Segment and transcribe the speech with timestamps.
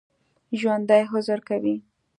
[0.59, 1.75] ژوندي عذر کوي